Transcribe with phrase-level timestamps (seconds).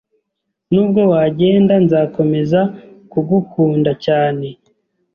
[0.71, 2.59] Nubwo wagenda, nzakomeza
[3.11, 4.47] kugukunda cyane